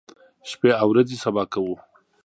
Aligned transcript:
شپې 0.49 0.69
او 0.81 0.87
ورځې 0.91 1.17
سبا 1.23 1.43
کوو. 1.53 1.75